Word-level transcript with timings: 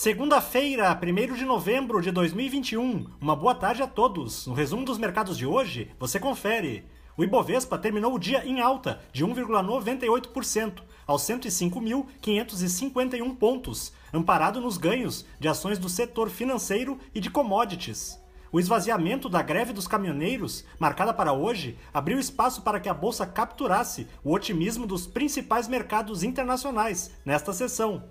Segunda-feira, 0.00 0.96
1 0.96 1.34
de 1.34 1.44
novembro 1.44 2.00
de 2.00 2.12
2021. 2.12 3.04
Uma 3.20 3.34
boa 3.34 3.52
tarde 3.52 3.82
a 3.82 3.86
todos. 3.88 4.46
No 4.46 4.54
resumo 4.54 4.84
dos 4.84 4.96
mercados 4.96 5.36
de 5.36 5.44
hoje, 5.44 5.90
você 5.98 6.20
confere. 6.20 6.84
O 7.16 7.24
Ibovespa 7.24 7.76
terminou 7.76 8.14
o 8.14 8.18
dia 8.18 8.46
em 8.46 8.60
alta 8.60 9.00
de 9.12 9.26
1,98%, 9.26 10.82
aos 11.04 11.22
105.551 11.22 13.34
pontos, 13.34 13.92
amparado 14.14 14.60
nos 14.60 14.78
ganhos 14.78 15.26
de 15.40 15.48
ações 15.48 15.80
do 15.80 15.88
setor 15.88 16.30
financeiro 16.30 16.96
e 17.12 17.18
de 17.18 17.28
commodities. 17.28 18.20
O 18.52 18.60
esvaziamento 18.60 19.28
da 19.28 19.42
greve 19.42 19.72
dos 19.72 19.88
caminhoneiros, 19.88 20.64
marcada 20.78 21.12
para 21.12 21.32
hoje, 21.32 21.76
abriu 21.92 22.20
espaço 22.20 22.62
para 22.62 22.78
que 22.78 22.88
a 22.88 22.94
bolsa 22.94 23.26
capturasse 23.26 24.06
o 24.22 24.32
otimismo 24.32 24.86
dos 24.86 25.08
principais 25.08 25.66
mercados 25.66 26.22
internacionais 26.22 27.10
nesta 27.24 27.52
sessão. 27.52 28.04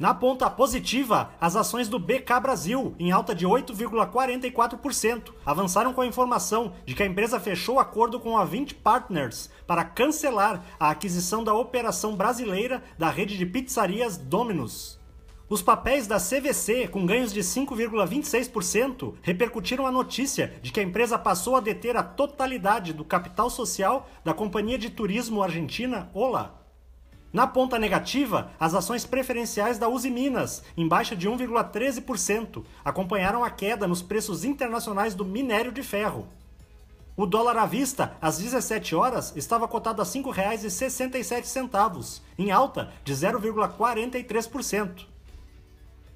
Na 0.00 0.14
ponta 0.14 0.48
positiva, 0.48 1.30
as 1.38 1.54
ações 1.54 1.86
do 1.86 1.98
BK 1.98 2.40
Brasil, 2.40 2.94
em 2.98 3.12
alta 3.12 3.34
de 3.34 3.46
8,44%, 3.46 5.30
avançaram 5.44 5.92
com 5.92 6.00
a 6.00 6.06
informação 6.06 6.72
de 6.86 6.94
que 6.94 7.02
a 7.02 7.06
empresa 7.06 7.38
fechou 7.38 7.78
acordo 7.78 8.18
com 8.18 8.38
a 8.38 8.42
20 8.46 8.76
Partners 8.76 9.50
para 9.66 9.84
cancelar 9.84 10.64
a 10.80 10.88
aquisição 10.88 11.44
da 11.44 11.52
operação 11.52 12.16
brasileira 12.16 12.82
da 12.98 13.10
rede 13.10 13.36
de 13.36 13.44
pizzarias 13.44 14.16
Domino's. 14.16 14.98
Os 15.50 15.60
papéis 15.60 16.06
da 16.06 16.16
CVC, 16.16 16.88
com 16.88 17.04
ganhos 17.04 17.30
de 17.30 17.40
5,26%, 17.40 19.16
repercutiram 19.20 19.86
a 19.86 19.92
notícia 19.92 20.54
de 20.62 20.72
que 20.72 20.80
a 20.80 20.82
empresa 20.82 21.18
passou 21.18 21.56
a 21.56 21.60
deter 21.60 21.94
a 21.98 22.02
totalidade 22.02 22.94
do 22.94 23.04
capital 23.04 23.50
social 23.50 24.08
da 24.24 24.32
companhia 24.32 24.78
de 24.78 24.88
turismo 24.88 25.42
argentina 25.42 26.10
Ola. 26.14 26.58
Na 27.32 27.46
ponta 27.46 27.78
negativa, 27.78 28.50
as 28.58 28.74
ações 28.74 29.06
preferenciais 29.06 29.78
da 29.78 29.88
Uzi 29.88 30.10
Minas, 30.10 30.64
em 30.76 30.88
baixa 30.88 31.14
de 31.14 31.28
1,13%, 31.28 32.64
acompanharam 32.84 33.44
a 33.44 33.50
queda 33.50 33.86
nos 33.86 34.02
preços 34.02 34.44
internacionais 34.44 35.14
do 35.14 35.24
minério 35.24 35.70
de 35.70 35.80
ferro. 35.82 36.26
O 37.16 37.24
dólar 37.26 37.56
à 37.56 37.66
vista, 37.66 38.16
às 38.20 38.38
17 38.38 38.96
horas, 38.96 39.32
estava 39.36 39.68
cotado 39.68 40.02
a 40.02 40.04
R$ 40.04 40.10
5,67, 40.10 42.20
em 42.36 42.50
alta 42.50 42.92
de 43.04 43.12
0,43%. 43.12 45.06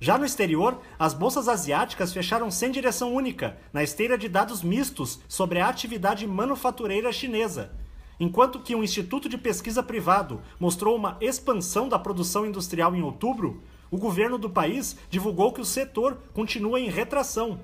Já 0.00 0.18
no 0.18 0.24
exterior, 0.24 0.80
as 0.98 1.14
bolsas 1.14 1.46
asiáticas 1.48 2.12
fecharam 2.12 2.50
sem 2.50 2.72
direção 2.72 3.14
única, 3.14 3.56
na 3.72 3.84
esteira 3.84 4.18
de 4.18 4.28
dados 4.28 4.64
mistos 4.64 5.20
sobre 5.28 5.60
a 5.60 5.68
atividade 5.68 6.26
manufatureira 6.26 7.12
chinesa, 7.12 7.70
Enquanto 8.18 8.60
que 8.60 8.74
um 8.74 8.84
instituto 8.84 9.28
de 9.28 9.36
pesquisa 9.36 9.82
privado 9.82 10.40
mostrou 10.58 10.96
uma 10.96 11.16
expansão 11.20 11.88
da 11.88 11.98
produção 11.98 12.46
industrial 12.46 12.94
em 12.94 13.02
outubro, 13.02 13.62
o 13.90 13.98
governo 13.98 14.38
do 14.38 14.48
país 14.48 14.96
divulgou 15.10 15.52
que 15.52 15.60
o 15.60 15.64
setor 15.64 16.18
continua 16.32 16.80
em 16.80 16.88
retração. 16.88 17.60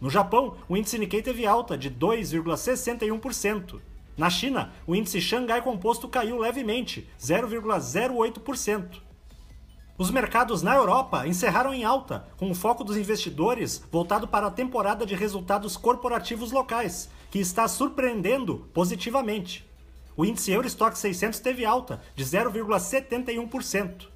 No 0.00 0.08
Japão, 0.08 0.56
o 0.68 0.76
índice 0.76 0.98
Nikkei 0.98 1.22
teve 1.22 1.46
alta 1.46 1.76
de 1.76 1.90
2,61%. 1.90 3.80
Na 4.16 4.30
China, 4.30 4.72
o 4.86 4.94
índice 4.94 5.20
Xangai 5.20 5.62
Composto 5.62 6.08
caiu 6.08 6.38
levemente, 6.38 7.08
0,08%. 7.20 9.00
Os 9.96 10.10
mercados 10.10 10.62
na 10.62 10.74
Europa 10.74 11.26
encerraram 11.26 11.74
em 11.74 11.84
alta, 11.84 12.26
com 12.38 12.50
o 12.50 12.54
foco 12.54 12.82
dos 12.82 12.96
investidores 12.96 13.84
voltado 13.92 14.26
para 14.26 14.46
a 14.46 14.50
temporada 14.50 15.04
de 15.04 15.14
resultados 15.14 15.76
corporativos 15.76 16.50
locais, 16.52 17.10
que 17.30 17.38
está 17.38 17.68
surpreendendo 17.68 18.66
positivamente. 18.72 19.69
O 20.16 20.24
índice 20.24 20.52
Eurostock 20.52 20.98
600 20.98 21.40
teve 21.40 21.64
alta 21.64 22.00
de 22.14 22.24
0,71%. 22.24 24.08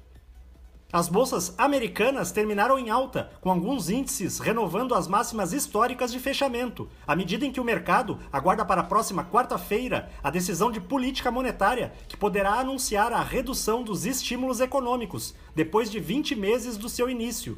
As 0.93 1.09
bolsas 1.09 1.53
americanas 1.57 2.31
terminaram 2.31 2.79
em 2.79 2.89
alta, 2.89 3.29
com 3.41 3.49
alguns 3.51 3.89
índices 3.89 4.39
renovando 4.39 4.95
as 4.95 5.09
máximas 5.09 5.51
históricas 5.51 6.09
de 6.09 6.19
fechamento, 6.19 6.87
à 7.05 7.15
medida 7.15 7.45
em 7.45 7.51
que 7.51 7.59
o 7.59 7.65
mercado 7.65 8.17
aguarda 8.31 8.63
para 8.63 8.79
a 8.79 8.85
próxima 8.85 9.25
quarta-feira 9.25 10.09
a 10.23 10.29
decisão 10.29 10.71
de 10.71 10.79
política 10.79 11.29
monetária 11.29 11.91
que 12.07 12.15
poderá 12.15 12.53
anunciar 12.53 13.11
a 13.11 13.21
redução 13.21 13.83
dos 13.83 14.05
estímulos 14.05 14.61
econômicos 14.61 15.35
depois 15.53 15.91
de 15.91 15.99
20 15.99 16.33
meses 16.35 16.77
do 16.77 16.87
seu 16.87 17.09
início. 17.09 17.57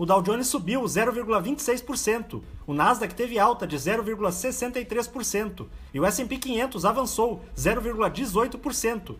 O 0.00 0.06
Dow 0.06 0.22
Jones 0.22 0.46
subiu 0.46 0.80
0,26%, 0.80 2.42
o 2.66 2.72
Nasdaq 2.72 3.14
teve 3.14 3.38
alta 3.38 3.66
de 3.66 3.76
0,63% 3.76 5.66
e 5.92 6.00
o 6.00 6.06
S&P 6.06 6.38
500 6.38 6.86
avançou 6.86 7.44
0,18%. 7.54 9.16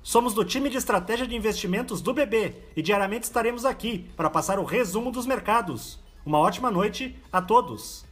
Somos 0.00 0.34
do 0.34 0.44
time 0.44 0.70
de 0.70 0.76
estratégia 0.76 1.26
de 1.26 1.34
investimentos 1.34 2.00
do 2.00 2.14
BB 2.14 2.54
e 2.76 2.80
diariamente 2.80 3.24
estaremos 3.24 3.64
aqui 3.64 4.08
para 4.16 4.30
passar 4.30 4.60
o 4.60 4.64
resumo 4.64 5.10
dos 5.10 5.26
mercados. 5.26 5.98
Uma 6.24 6.38
ótima 6.38 6.70
noite 6.70 7.20
a 7.32 7.42
todos! 7.42 8.11